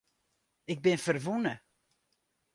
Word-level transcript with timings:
Ik 0.71 0.79
bin 0.83 1.01
ferwûne. 1.05 1.53